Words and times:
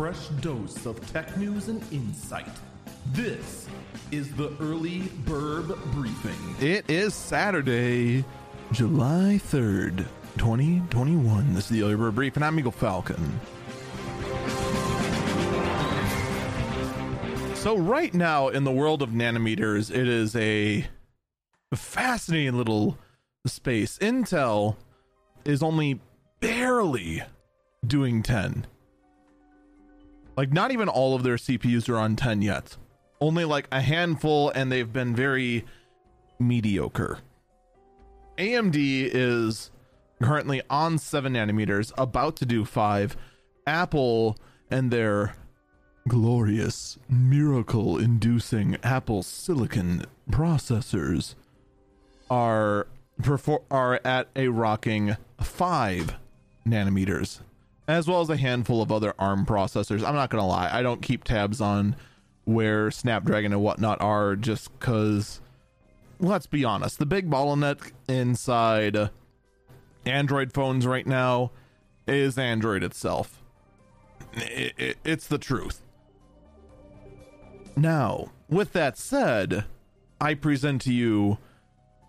fresh 0.00 0.28
dose 0.40 0.86
of 0.86 0.98
tech 1.12 1.36
news 1.36 1.68
and 1.68 1.82
insight. 1.92 2.48
This 3.12 3.68
is 4.10 4.32
the 4.32 4.50
Early 4.58 5.00
Bird 5.26 5.66
Briefing. 5.92 6.56
It 6.58 6.88
is 6.88 7.12
Saturday, 7.12 8.24
July 8.72 9.38
3rd, 9.44 10.06
2021. 10.38 11.52
This 11.52 11.64
is 11.64 11.70
the 11.70 11.82
Early 11.82 11.96
Bird 11.96 12.14
Brief, 12.14 12.36
and 12.36 12.42
I'm 12.46 12.58
Eagle 12.58 12.72
Falcon. 12.72 13.40
So, 17.56 17.76
right 17.76 18.14
now 18.14 18.48
in 18.48 18.64
the 18.64 18.72
world 18.72 19.02
of 19.02 19.10
nanometers, 19.10 19.94
it 19.94 20.08
is 20.08 20.34
a 20.34 20.86
fascinating 21.74 22.56
little 22.56 22.96
space. 23.46 23.98
Intel 23.98 24.76
is 25.44 25.62
only 25.62 26.00
barely 26.40 27.22
doing 27.86 28.22
10. 28.22 28.66
Like, 30.40 30.54
not 30.54 30.72
even 30.72 30.88
all 30.88 31.14
of 31.14 31.22
their 31.22 31.36
CPUs 31.36 31.86
are 31.90 31.98
on 31.98 32.16
10 32.16 32.40
yet. 32.40 32.78
Only 33.20 33.44
like 33.44 33.68
a 33.70 33.82
handful, 33.82 34.48
and 34.48 34.72
they've 34.72 34.90
been 34.90 35.14
very 35.14 35.66
mediocre. 36.38 37.18
AMD 38.38 38.74
is 38.74 39.70
currently 40.22 40.62
on 40.70 40.96
7 40.96 41.34
nanometers, 41.34 41.92
about 41.98 42.36
to 42.36 42.46
do 42.46 42.64
5. 42.64 43.18
Apple 43.66 44.38
and 44.70 44.90
their 44.90 45.34
glorious, 46.08 46.96
miracle 47.06 47.98
inducing 47.98 48.78
Apple 48.82 49.22
silicon 49.22 50.06
processors 50.30 51.34
are 52.30 52.86
perfor- 53.20 53.64
are 53.70 54.00
at 54.06 54.28
a 54.34 54.48
rocking 54.48 55.18
5 55.38 56.14
nanometers 56.66 57.40
as 57.90 58.06
well 58.06 58.20
as 58.20 58.30
a 58.30 58.36
handful 58.36 58.82
of 58.82 58.92
other 58.92 59.14
ARM 59.18 59.46
processors. 59.46 60.04
I'm 60.04 60.14
not 60.14 60.30
going 60.30 60.42
to 60.42 60.46
lie, 60.46 60.70
I 60.72 60.82
don't 60.82 61.02
keep 61.02 61.24
tabs 61.24 61.60
on 61.60 61.96
where 62.44 62.90
Snapdragon 62.90 63.52
and 63.52 63.62
whatnot 63.62 64.00
are 64.00 64.36
just 64.36 64.72
because, 64.78 65.40
let's 66.18 66.46
be 66.46 66.64
honest, 66.64 66.98
the 66.98 67.06
big 67.06 67.30
bottleneck 67.30 67.92
inside 68.08 69.10
Android 70.04 70.52
phones 70.52 70.86
right 70.86 71.06
now 71.06 71.52
is 72.06 72.38
Android 72.38 72.82
itself. 72.82 73.42
It, 74.32 74.74
it, 74.76 74.98
it's 75.04 75.26
the 75.26 75.38
truth. 75.38 75.82
Now, 77.76 78.32
with 78.48 78.72
that 78.72 78.98
said, 78.98 79.64
I 80.20 80.34
present 80.34 80.82
to 80.82 80.92
you 80.92 81.38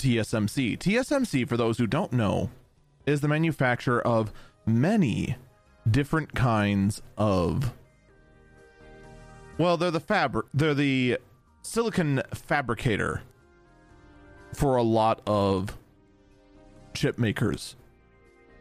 TSMC. 0.00 0.78
TSMC, 0.78 1.48
for 1.48 1.56
those 1.56 1.78
who 1.78 1.86
don't 1.86 2.12
know, 2.12 2.50
is 3.06 3.20
the 3.20 3.28
manufacturer 3.28 4.04
of 4.06 4.32
many 4.66 5.36
different 5.90 6.34
kinds 6.34 7.02
of 7.18 7.72
well 9.58 9.76
they're 9.76 9.90
the 9.90 10.00
fabric 10.00 10.46
they're 10.54 10.74
the 10.74 11.18
silicon 11.62 12.22
fabricator 12.32 13.22
for 14.54 14.76
a 14.76 14.82
lot 14.82 15.20
of 15.26 15.76
chip 16.94 17.18
makers. 17.18 17.76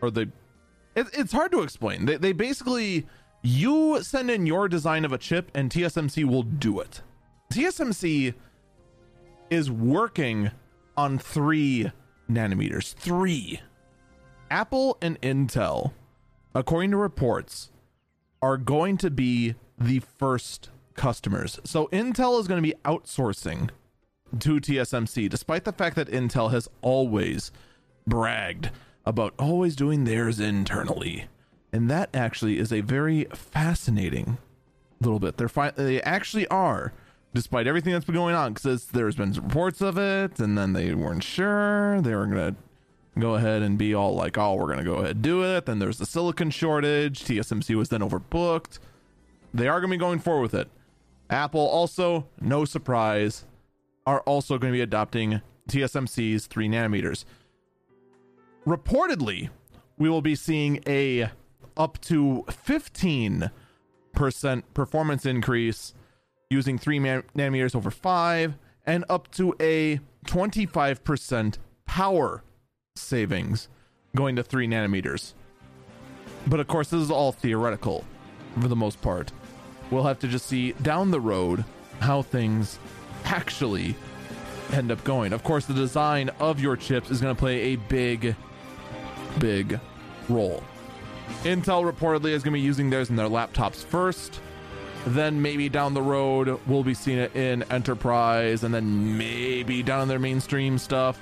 Or 0.00 0.10
the 0.10 0.30
it, 0.94 1.06
it's 1.12 1.32
hard 1.32 1.52
to 1.52 1.62
explain. 1.62 2.06
They, 2.06 2.16
they 2.16 2.32
basically 2.32 3.06
you 3.42 4.02
send 4.02 4.30
in 4.30 4.46
your 4.46 4.68
design 4.68 5.04
of 5.04 5.12
a 5.12 5.18
chip 5.18 5.50
and 5.54 5.70
tsmc 5.70 6.24
will 6.24 6.42
do 6.42 6.80
it. 6.80 7.02
Tsmc 7.52 8.34
is 9.50 9.70
working 9.70 10.50
on 10.96 11.18
three 11.18 11.90
nanometers 12.30 12.94
three. 12.94 13.60
Apple 14.50 14.98
and 15.00 15.20
intel 15.20 15.92
according 16.54 16.90
to 16.90 16.96
reports, 16.96 17.70
are 18.40 18.56
going 18.56 18.96
to 18.98 19.10
be 19.10 19.54
the 19.78 20.00
first 20.00 20.70
customers. 20.94 21.58
So 21.64 21.88
Intel 21.88 22.40
is 22.40 22.48
going 22.48 22.62
to 22.62 22.68
be 22.68 22.74
outsourcing 22.84 23.70
to 24.38 24.60
TSMC, 24.60 25.28
despite 25.28 25.64
the 25.64 25.72
fact 25.72 25.96
that 25.96 26.08
Intel 26.08 26.50
has 26.50 26.68
always 26.82 27.50
bragged 28.06 28.70
about 29.06 29.34
always 29.38 29.74
doing 29.74 30.04
theirs 30.04 30.38
internally. 30.38 31.26
And 31.72 31.90
that 31.90 32.10
actually 32.14 32.58
is 32.58 32.72
a 32.72 32.80
very 32.80 33.24
fascinating 33.32 34.38
little 35.00 35.18
bit. 35.18 35.36
They're 35.36 35.48
fi- 35.48 35.70
they 35.70 36.02
actually 36.02 36.46
are, 36.48 36.92
despite 37.34 37.66
everything 37.66 37.92
that's 37.92 38.04
been 38.04 38.14
going 38.14 38.34
on, 38.34 38.54
because 38.54 38.86
there's 38.86 39.16
been 39.16 39.32
reports 39.32 39.80
of 39.80 39.98
it, 39.98 40.38
and 40.40 40.58
then 40.58 40.72
they 40.72 40.94
weren't 40.94 41.24
sure 41.24 42.00
they 42.00 42.14
were 42.14 42.26
gonna 42.26 42.56
go 43.20 43.34
ahead 43.34 43.62
and 43.62 43.78
be 43.78 43.94
all 43.94 44.14
like, 44.14 44.38
oh, 44.38 44.54
we're 44.54 44.66
going 44.66 44.78
to 44.78 44.84
go 44.84 44.94
ahead 44.96 45.12
and 45.12 45.22
do 45.22 45.42
it. 45.42 45.66
Then 45.66 45.78
there's 45.78 45.98
the 45.98 46.06
silicon 46.06 46.50
shortage. 46.50 47.24
TSMC 47.24 47.74
was 47.74 47.88
then 47.88 48.00
overbooked. 48.00 48.78
They 49.52 49.68
are 49.68 49.80
going 49.80 49.90
to 49.90 49.96
be 49.96 50.00
going 50.00 50.18
forward 50.18 50.42
with 50.42 50.54
it. 50.54 50.68
Apple 51.30 51.60
also, 51.60 52.26
no 52.40 52.64
surprise, 52.64 53.44
are 54.06 54.20
also 54.20 54.58
going 54.58 54.72
to 54.72 54.76
be 54.76 54.82
adopting 54.82 55.42
TSMC's 55.68 56.46
3 56.46 56.68
nanometers. 56.68 57.24
Reportedly, 58.66 59.50
we 59.98 60.08
will 60.08 60.22
be 60.22 60.34
seeing 60.34 60.82
a 60.86 61.30
up 61.76 62.00
to 62.02 62.44
15% 62.48 63.50
performance 64.74 65.26
increase 65.26 65.94
using 66.50 66.78
3 66.78 66.98
nanometers 66.98 67.74
over 67.74 67.90
5 67.90 68.54
and 68.86 69.04
up 69.08 69.30
to 69.32 69.54
a 69.60 70.00
25% 70.26 71.58
power 71.86 72.42
savings 73.00 73.68
going 74.16 74.36
to 74.36 74.42
3 74.42 74.66
nanometers. 74.66 75.34
But 76.46 76.60
of 76.60 76.66
course, 76.66 76.88
this 76.88 77.00
is 77.00 77.10
all 77.10 77.32
theoretical 77.32 78.04
for 78.60 78.68
the 78.68 78.76
most 78.76 79.00
part. 79.02 79.32
We'll 79.90 80.04
have 80.04 80.18
to 80.20 80.28
just 80.28 80.46
see 80.46 80.72
down 80.72 81.10
the 81.10 81.20
road 81.20 81.64
how 82.00 82.22
things 82.22 82.78
actually 83.24 83.96
end 84.72 84.90
up 84.90 85.02
going. 85.04 85.32
Of 85.32 85.42
course, 85.42 85.66
the 85.66 85.74
design 85.74 86.30
of 86.40 86.60
your 86.60 86.76
chips 86.76 87.10
is 87.10 87.20
going 87.20 87.34
to 87.34 87.38
play 87.38 87.60
a 87.60 87.76
big, 87.76 88.34
big 89.38 89.80
role. 90.28 90.62
Intel 91.42 91.90
reportedly 91.90 92.30
is 92.30 92.42
going 92.42 92.52
to 92.52 92.58
be 92.58 92.60
using 92.60 92.90
theirs 92.90 93.10
in 93.10 93.16
their 93.16 93.28
laptops 93.28 93.84
first. 93.84 94.40
Then 95.06 95.40
maybe 95.40 95.68
down 95.68 95.94
the 95.94 96.02
road, 96.02 96.60
we'll 96.66 96.84
be 96.84 96.94
seeing 96.94 97.18
it 97.18 97.34
in 97.36 97.62
enterprise, 97.64 98.64
and 98.64 98.74
then 98.74 99.16
maybe 99.16 99.82
down 99.82 100.02
in 100.02 100.08
their 100.08 100.18
mainstream 100.18 100.76
stuff. 100.76 101.20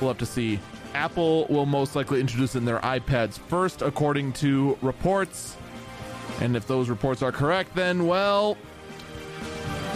We'll 0.00 0.10
have 0.10 0.18
to 0.18 0.26
see. 0.26 0.58
Apple 0.94 1.46
will 1.46 1.66
most 1.66 1.96
likely 1.96 2.20
introduce 2.20 2.54
in 2.54 2.64
their 2.64 2.78
iPads 2.80 3.38
first, 3.38 3.82
according 3.82 4.32
to 4.34 4.76
reports. 4.82 5.56
And 6.40 6.56
if 6.56 6.66
those 6.66 6.88
reports 6.88 7.22
are 7.22 7.32
correct, 7.32 7.74
then, 7.74 8.06
well, 8.06 8.56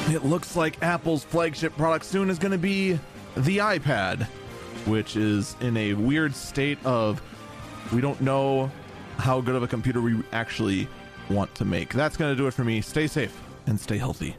it 0.08 0.24
looks 0.24 0.56
like 0.56 0.82
Apple's 0.82 1.24
flagship 1.24 1.76
product 1.76 2.04
soon 2.04 2.30
is 2.30 2.38
going 2.38 2.52
to 2.52 2.58
be 2.58 2.92
the 3.36 3.58
iPad, 3.58 4.24
which 4.86 5.16
is 5.16 5.56
in 5.60 5.76
a 5.76 5.94
weird 5.94 6.34
state 6.34 6.78
of 6.84 7.20
we 7.92 8.00
don't 8.00 8.20
know 8.20 8.70
how 9.18 9.40
good 9.40 9.54
of 9.54 9.62
a 9.62 9.68
computer 9.68 10.00
we 10.00 10.22
actually 10.32 10.88
want 11.30 11.54
to 11.54 11.64
make. 11.64 11.92
That's 11.92 12.16
going 12.16 12.32
to 12.32 12.36
do 12.36 12.46
it 12.46 12.54
for 12.54 12.64
me. 12.64 12.80
Stay 12.80 13.06
safe 13.06 13.40
and 13.66 13.78
stay 13.78 13.98
healthy. 13.98 14.36